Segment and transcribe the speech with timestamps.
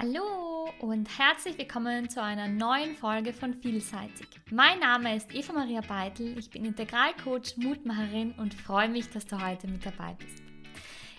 [0.00, 4.28] Hallo und herzlich willkommen zu einer neuen Folge von Vielseitig.
[4.48, 9.44] Mein Name ist Eva Maria Beitel, ich bin Integralcoach, Mutmacherin und freue mich, dass du
[9.44, 10.40] heute mit dabei bist.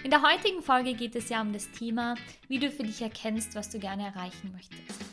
[0.02, 2.16] In der heutigen Folge geht es ja um das Thema,
[2.48, 5.04] wie du für dich erkennst, was du gerne erreichen möchtest.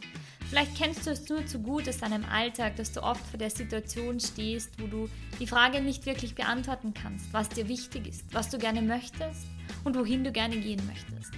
[0.48, 3.50] Vielleicht kennst du es nur zu gut aus deinem Alltag, dass du oft vor der
[3.50, 5.08] Situation stehst, wo du
[5.40, 9.44] die Frage nicht wirklich beantworten kannst, was dir wichtig ist, was du gerne möchtest
[9.82, 11.32] und wohin du gerne gehen möchtest.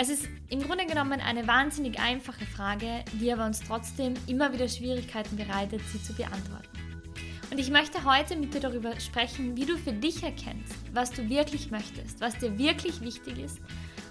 [0.00, 4.68] Es ist im Grunde genommen eine wahnsinnig einfache Frage, die aber uns trotzdem immer wieder
[4.68, 6.68] Schwierigkeiten bereitet, sie zu beantworten.
[7.50, 11.28] Und ich möchte heute mit dir darüber sprechen, wie du für dich erkennst, was du
[11.28, 13.58] wirklich möchtest, was dir wirklich wichtig ist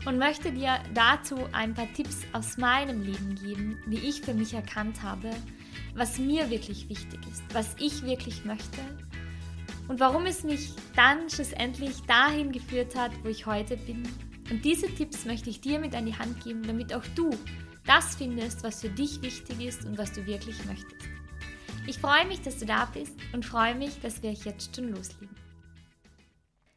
[0.06, 4.54] und möchte dir dazu ein paar Tipps aus meinem Leben geben, wie ich für mich
[4.54, 5.30] erkannt habe,
[5.96, 8.82] was mir wirklich wichtig ist, was ich wirklich möchte
[9.88, 14.04] und warum es mich dann schlussendlich dahin geführt hat, wo ich heute bin
[14.50, 17.30] und diese Tipps möchte ich dir mit an die Hand geben, damit auch du
[17.86, 21.08] das findest, was für dich wichtig ist und was du wirklich möchtest.
[21.88, 25.36] Ich freue mich, dass du da bist und freue mich, dass wir jetzt schon loslegen.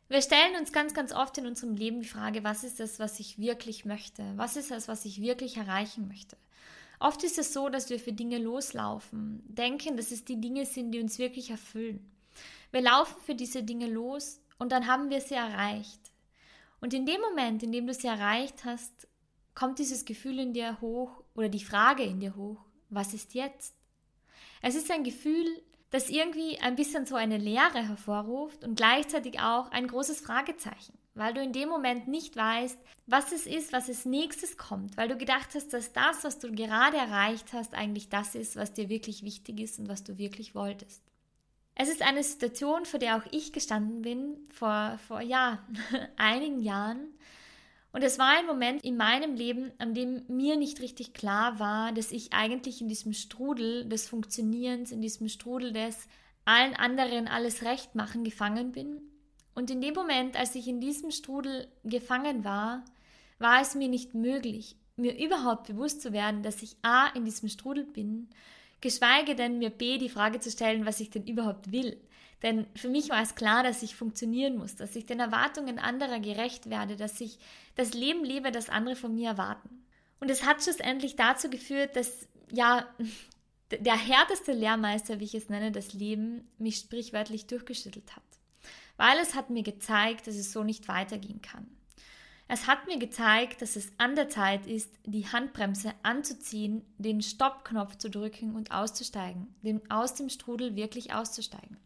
[0.09, 3.21] Wir stellen uns ganz, ganz oft in unserem Leben die Frage, was ist das, was
[3.21, 4.25] ich wirklich möchte?
[4.37, 6.37] Was ist das, was ich wirklich erreichen möchte?
[6.99, 10.93] Oft ist es so, dass wir für Dinge loslaufen, denken, dass es die Dinge sind,
[10.93, 12.11] die uns wirklich erfüllen.
[12.73, 16.09] Wir laufen für diese Dinge los und dann haben wir sie erreicht.
[16.81, 19.06] Und in dem Moment, in dem du sie erreicht hast,
[19.55, 23.75] kommt dieses Gefühl in dir hoch oder die Frage in dir hoch, was ist jetzt?
[24.62, 25.47] Es ist ein Gefühl,
[25.91, 31.34] das irgendwie ein bisschen so eine Leere hervorruft und gleichzeitig auch ein großes Fragezeichen, weil
[31.34, 35.17] du in dem Moment nicht weißt, was es ist, was als nächstes kommt, weil du
[35.17, 39.25] gedacht hast, dass das, was du gerade erreicht hast, eigentlich das ist, was dir wirklich
[39.25, 41.03] wichtig ist und was du wirklich wolltest.
[41.75, 45.65] Es ist eine Situation, vor der auch ich gestanden bin, vor, vor ja,
[46.17, 47.09] einigen Jahren.
[47.93, 51.93] Und es war ein Moment in meinem Leben, an dem mir nicht richtig klar war,
[51.93, 56.07] dass ich eigentlich in diesem Strudel des Funktionierens, in diesem Strudel des
[56.45, 59.00] allen anderen alles recht machen gefangen bin.
[59.55, 62.84] Und in dem Moment, als ich in diesem Strudel gefangen war,
[63.39, 67.49] war es mir nicht möglich, mir überhaupt bewusst zu werden, dass ich A in diesem
[67.49, 68.28] Strudel bin
[68.81, 72.01] geschweige denn mir B die Frage zu stellen, was ich denn überhaupt will.
[72.43, 76.21] Denn für mich war es klar, dass ich funktionieren muss, dass ich den Erwartungen anderer
[76.21, 77.39] gerecht werde, dass ich
[77.75, 79.85] das Leben lebe, das andere von mir erwarten.
[80.21, 82.87] Und es hat schlussendlich dazu geführt, dass ja
[83.71, 88.23] der härteste Lehrmeister, wie ich es nenne, das Leben mich sprichwörtlich durchgeschüttelt hat.
[88.97, 91.67] Weil es hat mir gezeigt, dass es so nicht weitergehen kann.
[92.53, 97.97] Es hat mir gezeigt, dass es an der Zeit ist, die Handbremse anzuziehen, den Stoppknopf
[97.97, 101.77] zu drücken und auszusteigen, den, aus dem Strudel wirklich auszusteigen.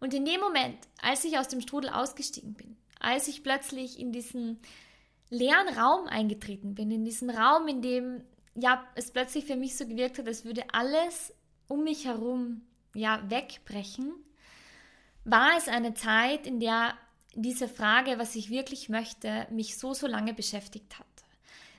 [0.00, 4.10] Und in dem Moment, als ich aus dem Strudel ausgestiegen bin, als ich plötzlich in
[4.10, 4.58] diesen
[5.28, 8.24] leeren Raum eingetreten bin, in diesen Raum, in dem
[8.56, 11.32] ja es plötzlich für mich so gewirkt hat, als würde alles
[11.68, 14.14] um mich herum ja wegbrechen,
[15.24, 16.94] war es eine Zeit, in der
[17.34, 21.06] diese Frage, was ich wirklich möchte, mich so, so lange beschäftigt hat.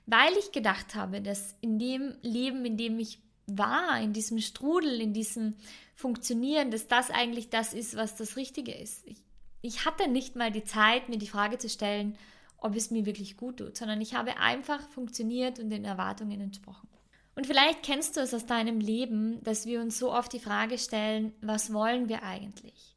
[0.05, 5.01] Weil ich gedacht habe, dass in dem Leben, in dem ich war, in diesem Strudel,
[5.01, 5.55] in diesem
[5.95, 9.05] Funktionieren, dass das eigentlich das ist, was das Richtige ist.
[9.05, 9.17] Ich,
[9.61, 12.17] ich hatte nicht mal die Zeit, mir die Frage zu stellen,
[12.57, 16.87] ob es mir wirklich gut tut, sondern ich habe einfach funktioniert und den Erwartungen entsprochen.
[17.35, 20.77] Und vielleicht kennst du es aus deinem Leben, dass wir uns so oft die Frage
[20.77, 22.90] stellen, was wollen wir eigentlich?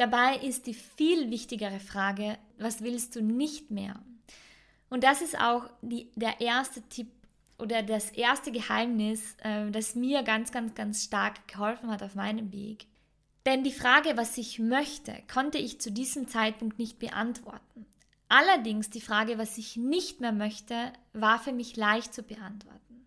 [0.00, 4.00] Dabei ist die viel wichtigere Frage, was willst du nicht mehr?
[4.88, 7.08] Und das ist auch die, der erste Tipp
[7.58, 12.50] oder das erste Geheimnis, äh, das mir ganz, ganz, ganz stark geholfen hat auf meinem
[12.50, 12.86] Weg.
[13.44, 17.84] Denn die Frage, was ich möchte, konnte ich zu diesem Zeitpunkt nicht beantworten.
[18.30, 23.06] Allerdings die Frage, was ich nicht mehr möchte, war für mich leicht zu beantworten.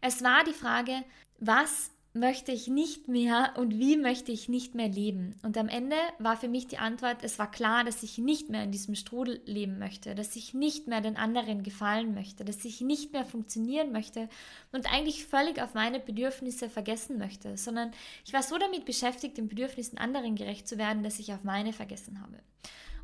[0.00, 1.04] Es war die Frage,
[1.40, 5.34] was möchte ich nicht mehr und wie möchte ich nicht mehr leben?
[5.42, 8.64] Und am Ende war für mich die Antwort, es war klar, dass ich nicht mehr
[8.64, 12.82] in diesem Strudel leben möchte, dass ich nicht mehr den anderen gefallen möchte, dass ich
[12.82, 14.28] nicht mehr funktionieren möchte
[14.72, 17.92] und eigentlich völlig auf meine Bedürfnisse vergessen möchte, sondern
[18.26, 21.72] ich war so damit beschäftigt, den Bedürfnissen anderen gerecht zu werden, dass ich auf meine
[21.72, 22.38] vergessen habe.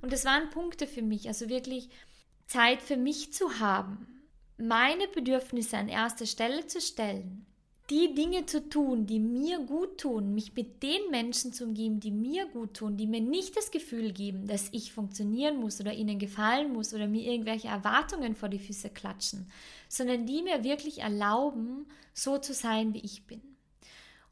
[0.03, 1.89] Und das waren Punkte für mich, also wirklich
[2.47, 4.07] Zeit für mich zu haben,
[4.59, 7.47] meine Bedürfnisse an erste Stelle zu stellen
[7.91, 12.11] die Dinge zu tun, die mir gut tun, mich mit den Menschen zu umgeben, die
[12.11, 16.19] mir gut tun, die mir nicht das Gefühl geben, dass ich funktionieren muss oder ihnen
[16.19, 19.51] gefallen muss oder mir irgendwelche Erwartungen vor die Füße klatschen,
[19.89, 23.41] sondern die mir wirklich erlauben, so zu sein, wie ich bin.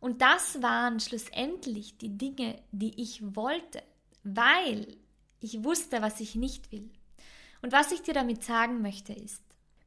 [0.01, 3.83] Und das waren schlussendlich die Dinge, die ich wollte,
[4.23, 4.99] weil
[5.41, 6.91] ich wusste, was ich nicht will.
[7.63, 9.43] Und was ich dir damit sagen möchte ist,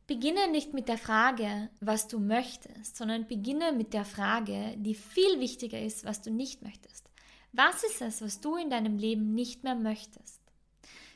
[0.10, 5.40] Beginne nicht mit der Frage, was du möchtest, sondern beginne mit der Frage, die viel
[5.40, 7.06] wichtiger ist, was du nicht möchtest.
[7.54, 10.42] Was ist es, was du in deinem Leben nicht mehr möchtest?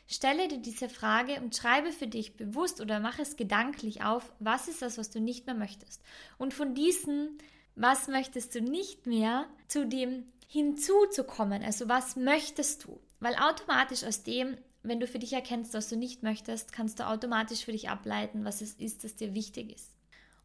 [0.06, 4.68] Stelle dir diese Frage und schreibe für dich bewusst oder mach es gedanklich auf, was
[4.68, 6.00] ist das, was du nicht mehr möchtest.
[6.38, 7.40] Und von diesen,
[7.76, 11.64] was möchtest du nicht mehr, zu dem hinzuzukommen.
[11.64, 13.02] Also was möchtest du?
[13.20, 17.08] Weil automatisch aus dem, wenn du für dich erkennst, was du nicht möchtest, kannst du
[17.08, 19.90] automatisch für dich ableiten, was es ist, das dir wichtig ist.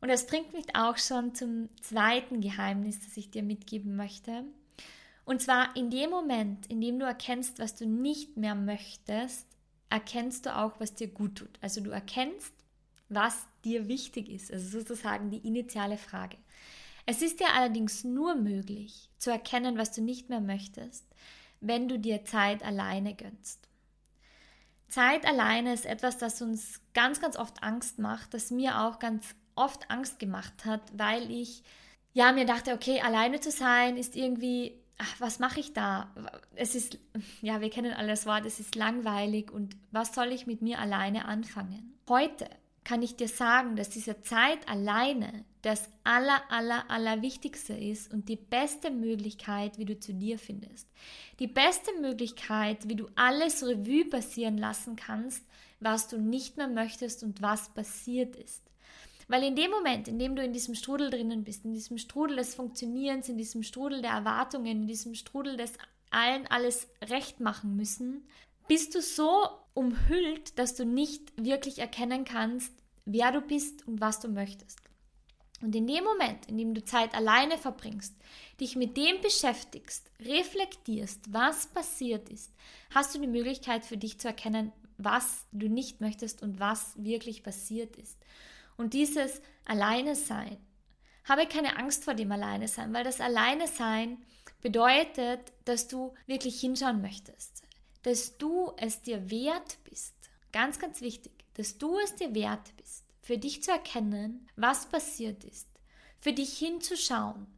[0.00, 4.44] Und das bringt mich auch schon zum zweiten Geheimnis, das ich dir mitgeben möchte.
[5.24, 9.46] Und zwar in dem Moment, in dem du erkennst, was du nicht mehr möchtest,
[9.90, 11.58] erkennst du auch, was dir gut tut.
[11.60, 12.54] Also du erkennst,
[13.08, 14.52] was dir wichtig ist.
[14.52, 16.36] Also sozusagen die initiale Frage.
[17.06, 21.04] Es ist dir allerdings nur möglich zu erkennen, was du nicht mehr möchtest,
[21.60, 23.67] wenn du dir Zeit alleine gönnst.
[24.88, 29.34] Zeit alleine ist etwas, das uns ganz, ganz oft Angst macht, das mir auch ganz
[29.54, 31.62] oft Angst gemacht hat, weil ich
[32.12, 36.10] ja mir dachte, okay, alleine zu sein ist irgendwie, ach, was mache ich da?
[36.54, 36.98] Es ist,
[37.42, 40.78] ja, wir kennen alle das Wort, es ist langweilig und was soll ich mit mir
[40.78, 41.98] alleine anfangen?
[42.08, 42.48] Heute
[42.88, 48.30] kann ich dir sagen, dass diese Zeit alleine das aller, aller, aller Wichtigste ist und
[48.30, 50.88] die beste Möglichkeit, wie du zu dir findest.
[51.38, 55.44] Die beste Möglichkeit, wie du alles Revue passieren lassen kannst,
[55.80, 58.62] was du nicht mehr möchtest und was passiert ist.
[59.28, 62.38] Weil in dem Moment, in dem du in diesem Strudel drinnen bist, in diesem Strudel
[62.38, 65.74] des Funktionierens, in diesem Strudel der Erwartungen, in diesem Strudel des
[66.08, 68.26] allen alles recht machen müssen,
[68.68, 72.72] bist du so umhüllt, dass du nicht wirklich erkennen kannst,
[73.04, 74.78] wer du bist und was du möchtest.
[75.60, 78.14] Und in dem Moment, in dem du Zeit alleine verbringst,
[78.60, 82.52] dich mit dem beschäftigst, reflektierst, was passiert ist,
[82.94, 87.42] hast du die Möglichkeit für dich zu erkennen, was du nicht möchtest und was wirklich
[87.42, 88.18] passiert ist.
[88.76, 90.58] Und dieses Alleine sein,
[91.24, 94.18] habe keine Angst vor dem Alleine sein, weil das Alleine sein
[94.60, 97.62] bedeutet, dass du wirklich hinschauen möchtest,
[98.02, 100.14] dass du es dir wert bist.
[100.52, 105.42] Ganz, ganz wichtig dass du es dir wert bist, für dich zu erkennen, was passiert
[105.42, 105.66] ist,
[106.20, 107.48] für dich hinzuschauen,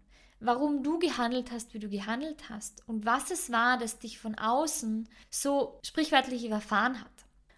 [0.40, 4.36] warum du gehandelt hast, wie du gehandelt hast und was es war, das dich von
[4.36, 7.12] außen so sprichwörtlich überfahren hat.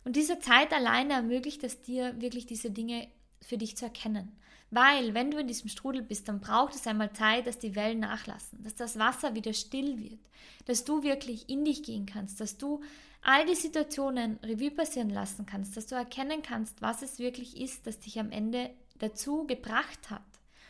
[0.05, 3.09] Und diese Zeit alleine ermöglicht es dir, wirklich diese Dinge
[3.43, 4.33] für dich zu erkennen.
[4.71, 8.01] Weil, wenn du in diesem Strudel bist, dann braucht es einmal Zeit, dass die Wellen
[8.01, 10.21] nachlassen, dass das Wasser wieder still wird,
[10.65, 12.81] dass du wirklich in dich gehen kannst, dass du
[13.21, 17.87] all die Situationen Revue passieren lassen kannst, dass du erkennen kannst, was es wirklich ist,
[17.87, 20.23] das dich am Ende dazu gebracht hat,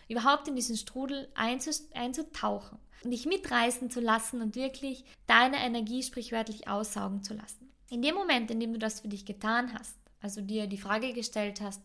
[0.08, 6.68] überhaupt in diesen Strudel einzutauchen und dich mitreißen zu lassen und wirklich deine Energie sprichwörtlich
[6.68, 7.72] aussaugen zu lassen.
[7.88, 11.12] In dem Moment, in dem du das für dich getan hast, also dir die Frage
[11.12, 11.82] gestellt hast,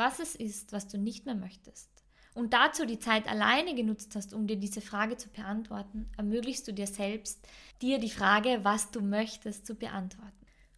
[0.00, 1.90] was es ist, was du nicht mehr möchtest,
[2.34, 6.72] und dazu die Zeit alleine genutzt hast, um dir diese Frage zu beantworten, ermöglichst du
[6.72, 7.46] dir selbst,
[7.82, 10.32] dir die Frage, was du möchtest, zu beantworten.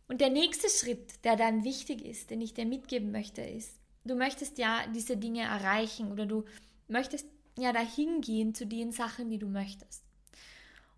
[0.08, 4.14] Und der nächste Schritt, der dann wichtig ist, den ich dir mitgeben möchte, ist, du
[4.14, 6.44] möchtest ja diese Dinge erreichen oder du
[6.88, 7.26] möchtest
[7.56, 10.02] ja dahin gehen zu den Sachen, die du möchtest.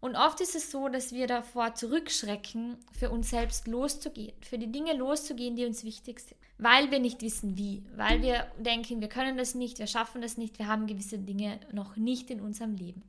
[0.05, 4.71] Und oft ist es so, dass wir davor zurückschrecken, für uns selbst loszugehen, für die
[4.71, 9.09] Dinge loszugehen, die uns wichtig sind weil wir nicht wissen wie, weil wir denken, wir
[9.09, 12.75] können das nicht, wir schaffen das nicht, wir haben gewisse Dinge noch nicht in unserem
[12.75, 13.03] Leben.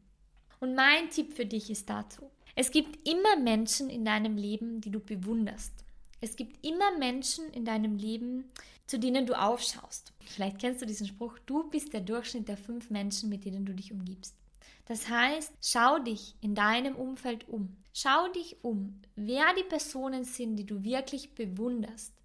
[0.60, 4.90] Und mein Tipp für dich ist dazu, es gibt immer Menschen in deinem Leben, die
[4.90, 5.74] du bewunderst.
[6.22, 8.46] Es gibt immer Menschen in deinem Leben,
[8.88, 10.14] zu denen du aufschaust.
[10.26, 13.74] Vielleicht kennst du diesen Spruch, du bist der Durchschnitt der fünf Menschen, mit denen du
[13.74, 14.36] dich umgibst.
[14.86, 17.76] Das heißt, schau dich in deinem Umfeld um.
[17.94, 22.16] Schau dich um, wer die Personen sind, die du wirklich bewunderst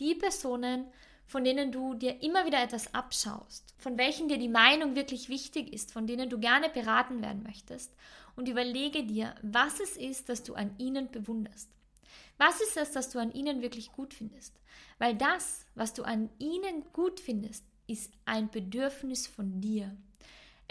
[0.00, 0.86] die Personen,
[1.26, 5.72] von denen du dir immer wieder etwas abschaust, von welchen dir die Meinung wirklich wichtig
[5.72, 7.94] ist, von denen du gerne beraten werden möchtest
[8.34, 11.70] und überlege dir, was es ist, das du an ihnen bewunderst.
[12.36, 14.58] Was ist es, das du an ihnen wirklich gut findest?
[14.98, 19.94] Weil das, was du an ihnen gut findest, ist ein Bedürfnis von dir.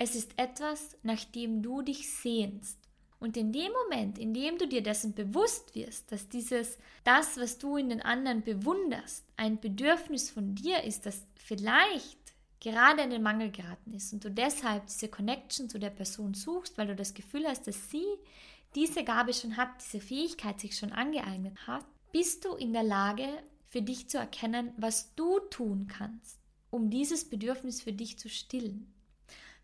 [0.02, 2.80] Es ist etwas, nach dem du dich sehnst.
[3.20, 7.58] Und in dem Moment, in dem du dir dessen bewusst wirst, dass dieses, das, was
[7.58, 12.18] du in den anderen bewunderst, ein Bedürfnis von dir ist, das vielleicht
[12.62, 16.78] gerade in den Mangel geraten ist und du deshalb diese Connection zu der Person suchst,
[16.78, 18.08] weil du das Gefühl hast, dass sie
[18.76, 23.28] diese Gabe schon hat, diese Fähigkeit sich schon angeeignet hat, bist du in der Lage,
[23.68, 26.40] für dich zu erkennen, was du tun kannst,
[26.70, 28.94] um dieses Bedürfnis für dich zu stillen.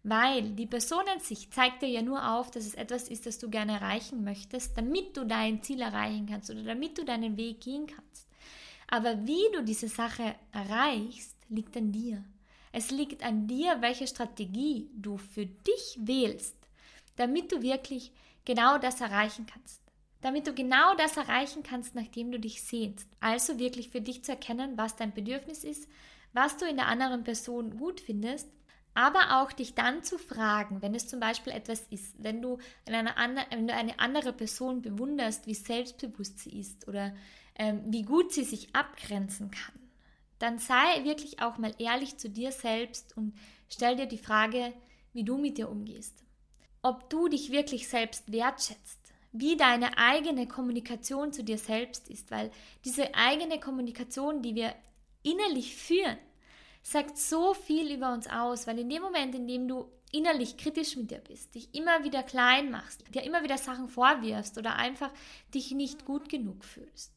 [0.07, 3.39] Weil die Person an sich zeigt dir ja nur auf, dass es etwas ist, das
[3.39, 7.61] du gerne erreichen möchtest, damit du dein Ziel erreichen kannst oder damit du deinen Weg
[7.61, 8.27] gehen kannst.
[8.87, 12.23] Aber wie du diese Sache erreichst, liegt an dir.
[12.71, 16.55] Es liegt an dir, welche Strategie du für dich wählst,
[17.15, 18.11] damit du wirklich
[18.45, 19.81] genau das erreichen kannst.
[20.21, 23.09] Damit du genau das erreichen kannst, nachdem du dich sehnst.
[23.21, 25.89] Also wirklich für dich zu erkennen, was dein Bedürfnis ist,
[26.31, 28.47] was du in der anderen Person gut findest,
[28.95, 33.13] aber auch dich dann zu fragen, wenn es zum Beispiel etwas ist, wenn du, eine,
[33.51, 37.13] wenn du eine andere Person bewunderst, wie selbstbewusst sie ist oder
[37.55, 39.79] ähm, wie gut sie sich abgrenzen kann,
[40.39, 43.37] dann sei wirklich auch mal ehrlich zu dir selbst und
[43.69, 44.73] stell dir die Frage,
[45.11, 46.23] wie du mit dir umgehst.
[46.81, 48.99] Ob du dich wirklich selbst wertschätzt,
[49.33, 52.49] wie deine eigene Kommunikation zu dir selbst ist, weil
[52.85, 54.73] diese eigene Kommunikation, die wir
[55.23, 56.17] innerlich führen,
[56.85, 60.95] sagt so viel über uns aus, weil in dem Moment, in dem du innerlich kritisch
[60.95, 65.09] mit dir bist, dich immer wieder klein machst, dir immer wieder Sachen vorwirfst oder einfach
[65.51, 67.11] dich nicht gut genug fühlst,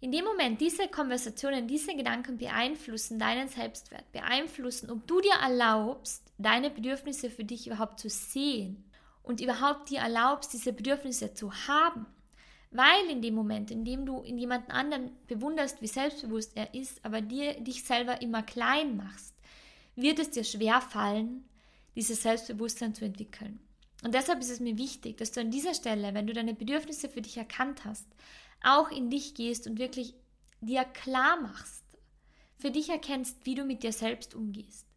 [0.00, 6.32] in dem Moment, diese Konversationen, diese Gedanken beeinflussen deinen Selbstwert, beeinflussen, ob du dir erlaubst,
[6.36, 8.90] deine Bedürfnisse für dich überhaupt zu sehen
[9.22, 12.06] und überhaupt dir erlaubst, diese Bedürfnisse zu haben.
[12.74, 17.04] Weil in dem Moment, in dem du in jemanden anderen bewunderst, wie selbstbewusst er ist,
[17.04, 19.32] aber dir dich selber immer klein machst,
[19.94, 21.48] wird es dir schwer fallen,
[21.94, 23.60] dieses Selbstbewusstsein zu entwickeln.
[24.02, 27.08] Und deshalb ist es mir wichtig, dass du an dieser Stelle, wenn du deine Bedürfnisse
[27.08, 28.08] für dich erkannt hast,
[28.60, 30.14] auch in dich gehst und wirklich
[30.60, 31.84] dir klar machst,
[32.58, 34.88] für dich erkennst, wie du mit dir selbst umgehst,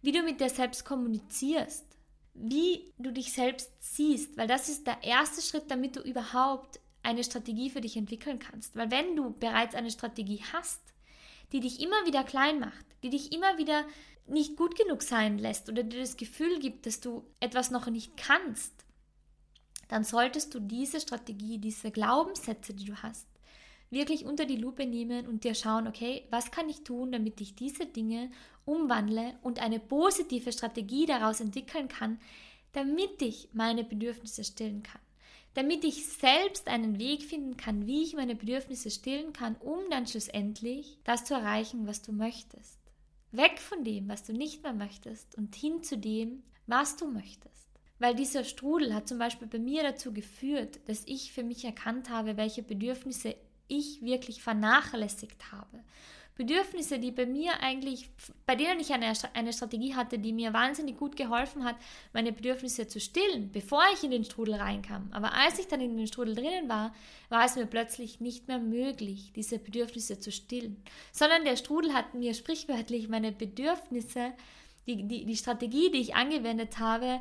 [0.00, 1.86] wie du mit dir selbst kommunizierst,
[2.34, 7.24] wie du dich selbst siehst, weil das ist der erste Schritt, damit du überhaupt eine
[7.24, 8.76] Strategie für dich entwickeln kannst.
[8.76, 10.80] Weil wenn du bereits eine Strategie hast,
[11.52, 13.84] die dich immer wieder klein macht, die dich immer wieder
[14.26, 18.16] nicht gut genug sein lässt oder dir das Gefühl gibt, dass du etwas noch nicht
[18.16, 18.72] kannst,
[19.88, 23.28] dann solltest du diese Strategie, diese Glaubenssätze, die du hast,
[23.90, 27.54] wirklich unter die Lupe nehmen und dir schauen, okay, was kann ich tun, damit ich
[27.54, 28.32] diese Dinge
[28.64, 32.18] umwandle und eine positive Strategie daraus entwickeln kann,
[32.72, 35.00] damit ich meine Bedürfnisse stillen kann.
[35.56, 40.06] Damit ich selbst einen Weg finden kann, wie ich meine Bedürfnisse stillen kann, um dann
[40.06, 42.78] schlussendlich das zu erreichen, was du möchtest.
[43.32, 47.70] Weg von dem, was du nicht mehr möchtest und hin zu dem, was du möchtest.
[47.98, 52.10] Weil dieser Strudel hat zum Beispiel bei mir dazu geführt, dass ich für mich erkannt
[52.10, 53.34] habe, welche Bedürfnisse
[53.66, 55.82] ich wirklich vernachlässigt habe.
[56.36, 58.10] Bedürfnisse, die bei mir eigentlich,
[58.44, 61.76] bei denen ich eine, eine Strategie hatte, die mir wahnsinnig gut geholfen hat,
[62.12, 65.08] meine Bedürfnisse zu stillen, bevor ich in den Strudel reinkam.
[65.12, 66.94] Aber als ich dann in den Strudel drinnen war,
[67.30, 70.82] war es mir plötzlich nicht mehr möglich, diese Bedürfnisse zu stillen.
[71.10, 74.32] Sondern der Strudel hat mir sprichwörtlich meine Bedürfnisse,
[74.86, 77.20] die, die, die Strategie, die ich angewendet habe,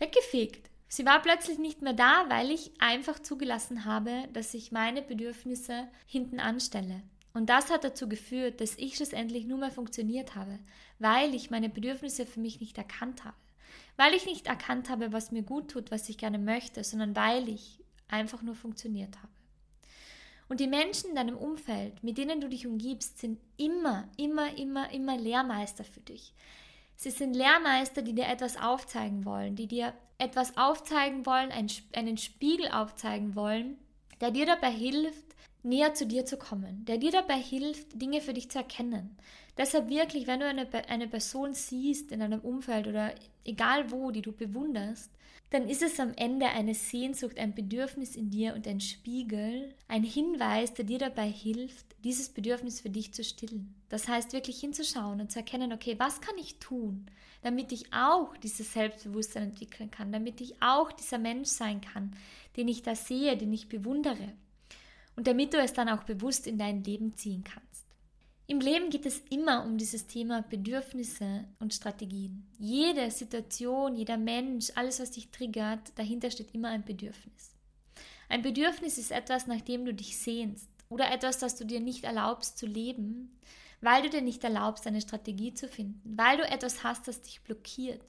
[0.00, 0.68] weggefegt.
[0.88, 5.86] Sie war plötzlich nicht mehr da, weil ich einfach zugelassen habe, dass ich meine Bedürfnisse
[6.04, 7.02] hinten anstelle.
[7.32, 10.58] Und das hat dazu geführt, dass ich schlussendlich nur mehr funktioniert habe,
[10.98, 13.36] weil ich meine Bedürfnisse für mich nicht erkannt habe.
[13.96, 17.48] Weil ich nicht erkannt habe, was mir gut tut, was ich gerne möchte, sondern weil
[17.48, 19.28] ich einfach nur funktioniert habe.
[20.48, 24.90] Und die Menschen in deinem Umfeld, mit denen du dich umgibst, sind immer, immer, immer,
[24.92, 26.34] immer Lehrmeister für dich.
[26.96, 32.68] Sie sind Lehrmeister, die dir etwas aufzeigen wollen, die dir etwas aufzeigen wollen, einen Spiegel
[32.68, 33.78] aufzeigen wollen,
[34.20, 35.29] der dir dabei hilft,
[35.62, 39.16] näher zu dir zu kommen, der dir dabei hilft, Dinge für dich zu erkennen.
[39.56, 43.14] Deshalb wirklich, wenn du eine, eine Person siehst in einem Umfeld oder
[43.44, 45.10] egal wo, die du bewunderst,
[45.50, 50.04] dann ist es am Ende eine Sehnsucht, ein Bedürfnis in dir und ein Spiegel, ein
[50.04, 53.74] Hinweis, der dir dabei hilft, dieses Bedürfnis für dich zu stillen.
[53.88, 57.06] Das heißt, wirklich hinzuschauen und zu erkennen, okay, was kann ich tun,
[57.42, 62.12] damit ich auch dieses Selbstbewusstsein entwickeln kann, damit ich auch dieser Mensch sein kann,
[62.56, 64.32] den ich da sehe, den ich bewundere.
[65.16, 67.70] Und damit du es dann auch bewusst in dein Leben ziehen kannst.
[68.50, 72.48] Im Leben geht es immer um dieses Thema Bedürfnisse und Strategien.
[72.58, 77.52] Jede Situation, jeder Mensch, alles, was dich triggert, dahinter steht immer ein Bedürfnis.
[78.28, 82.02] Ein Bedürfnis ist etwas, nach dem du dich sehnst oder etwas, das du dir nicht
[82.02, 83.38] erlaubst zu leben,
[83.80, 87.40] weil du dir nicht erlaubst, eine Strategie zu finden, weil du etwas hast, das dich
[87.42, 88.02] blockiert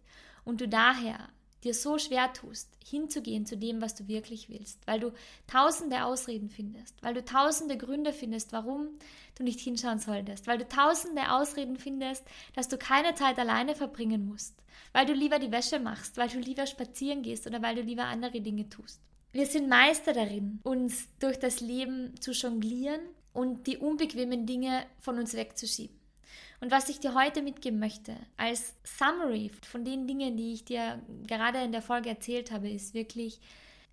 [0.43, 1.29] und du daher
[1.63, 5.13] dir so schwer tust, hinzugehen zu dem, was du wirklich willst, weil du
[5.47, 8.89] tausende Ausreden findest, weil du tausende Gründe findest, warum
[9.35, 12.23] du nicht hinschauen solltest, weil du tausende Ausreden findest,
[12.55, 14.55] dass du keine Zeit alleine verbringen musst,
[14.93, 18.05] weil du lieber die Wäsche machst, weil du lieber spazieren gehst oder weil du lieber
[18.05, 18.99] andere Dinge tust.
[19.31, 22.99] Wir sind Meister darin, uns durch das Leben zu jonglieren
[23.33, 26.00] und die unbequemen Dinge von uns wegzuschieben.
[26.61, 31.01] Und was ich dir heute mitgeben möchte, als Summary von den Dingen, die ich dir
[31.27, 33.39] gerade in der Folge erzählt habe, ist wirklich,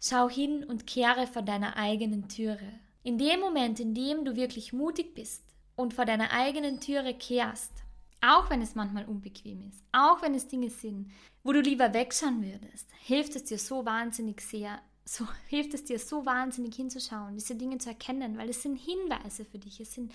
[0.01, 2.79] schau hin und kehre vor deiner eigenen Türe.
[3.03, 5.43] In dem Moment, in dem du wirklich mutig bist
[5.77, 7.73] und vor deiner eigenen Türe kehrst,
[8.21, 11.11] Auch wenn es manchmal unbequem ist, auch wenn es Dinge sind,
[11.45, 15.99] wo du lieber wegschauen würdest, hilft es dir so wahnsinnig sehr, so hilft es dir
[15.99, 20.13] so wahnsinnig hinzuschauen, diese Dinge zu erkennen, weil es sind Hinweise für dich, es sind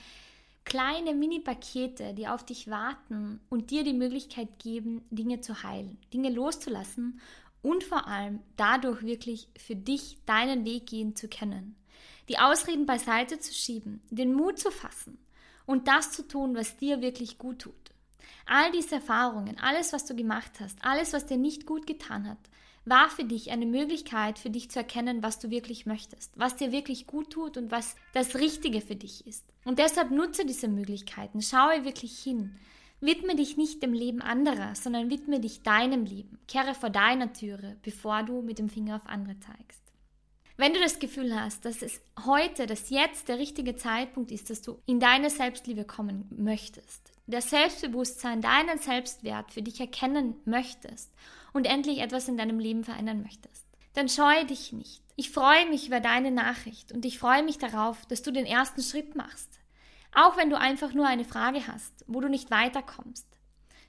[0.65, 6.29] kleine Mini-Pakete, die auf dich warten und dir die Möglichkeit geben, Dinge zu heilen, Dinge
[6.29, 7.19] loszulassen
[7.61, 11.75] und vor allem dadurch wirklich für dich deinen Weg gehen zu können.
[12.29, 15.17] Die Ausreden beiseite zu schieben, den Mut zu fassen
[15.65, 17.82] und das zu tun, was dir wirklich gut tut.
[18.45, 22.37] All diese Erfahrungen, alles, was du gemacht hast, alles, was dir nicht gut getan hat,
[22.85, 26.71] war für dich eine Möglichkeit, für dich zu erkennen, was du wirklich möchtest, was dir
[26.71, 29.45] wirklich gut tut und was das Richtige für dich ist.
[29.63, 32.55] Und deshalb nutze diese Möglichkeiten, schaue wirklich hin.
[32.99, 36.39] Widme dich nicht dem Leben anderer, sondern widme dich deinem Leben.
[36.47, 39.81] Kehre vor deiner Türe, bevor du mit dem Finger auf andere zeigst.
[40.55, 44.61] Wenn du das Gefühl hast, dass es heute, dass jetzt der richtige Zeitpunkt ist, dass
[44.61, 51.11] du in deine Selbstliebe kommen möchtest, das Selbstbewusstsein, deinen Selbstwert für dich erkennen möchtest
[51.53, 55.01] und endlich etwas in deinem Leben verändern möchtest, dann scheue dich nicht.
[55.15, 58.81] Ich freue mich über deine Nachricht und ich freue mich darauf, dass du den ersten
[58.81, 59.59] Schritt machst.
[60.15, 63.27] Auch wenn du einfach nur eine Frage hast, wo du nicht weiterkommst.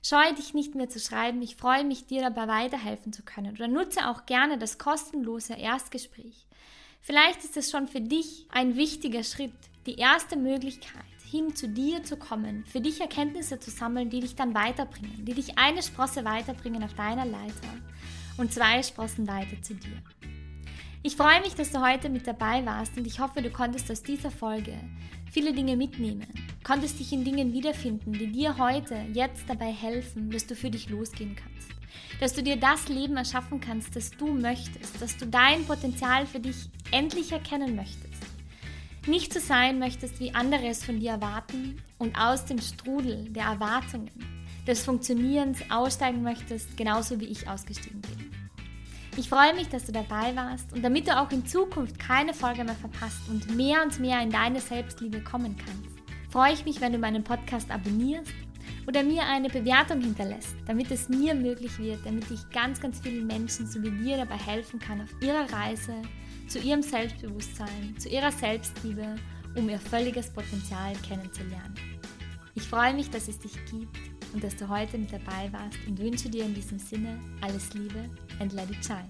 [0.03, 3.55] Scheue dich nicht mehr zu schreiben, ich freue mich, dir dabei weiterhelfen zu können.
[3.55, 6.45] Oder nutze auch gerne das kostenlose Erstgespräch.
[7.01, 9.53] Vielleicht ist es schon für dich ein wichtiger Schritt,
[9.87, 14.35] die erste Möglichkeit, hin zu dir zu kommen, für dich Erkenntnisse zu sammeln, die dich
[14.35, 17.73] dann weiterbringen, die dich eine Sprosse weiterbringen auf deiner Leiter
[18.37, 20.01] und zwei Sprossen weiter zu dir.
[21.03, 24.01] Ich freue mich, dass du heute mit dabei warst und ich hoffe, du konntest aus
[24.01, 24.73] dieser Folge
[25.31, 26.27] viele Dinge mitnehmen,
[26.63, 30.89] konntest dich in Dingen wiederfinden, die dir heute, jetzt dabei helfen, dass du für dich
[30.89, 31.69] losgehen kannst,
[32.19, 36.39] dass du dir das Leben erschaffen kannst, das du möchtest, dass du dein Potenzial für
[36.39, 38.04] dich endlich erkennen möchtest
[39.07, 43.45] nicht so sein möchtest, wie andere es von dir erwarten und aus dem Strudel der
[43.45, 44.11] Erwartungen,
[44.67, 48.31] des Funktionierens aussteigen möchtest, genauso wie ich ausgestiegen bin.
[49.17, 52.63] Ich freue mich, dass du dabei warst und damit du auch in Zukunft keine Folge
[52.63, 55.95] mehr verpasst und mehr und mehr in deine Selbstliebe kommen kannst,
[56.31, 58.33] freue ich mich, wenn du meinen Podcast abonnierst
[58.87, 63.25] oder mir eine Bewertung hinterlässt, damit es mir möglich wird, damit ich ganz, ganz vielen
[63.25, 65.93] Menschen so wie dir dabei helfen kann auf ihrer Reise
[66.47, 69.15] zu ihrem Selbstbewusstsein, zu ihrer Selbstliebe,
[69.55, 71.75] um ihr völliges Potenzial kennenzulernen.
[72.55, 73.97] Ich freue mich, dass es dich gibt
[74.33, 78.09] und dass du heute mit dabei warst und wünsche dir in diesem Sinne alles Liebe
[78.39, 79.09] and let it shine.